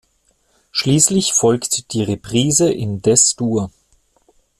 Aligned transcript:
Schließlich 0.71 1.31
folgt 1.33 1.93
die 1.93 2.01
Reprise 2.01 2.71
in 2.73 3.03
Des-Dur. 3.03 3.69